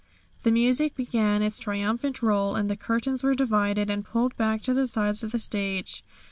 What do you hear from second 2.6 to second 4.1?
the curtains were divided and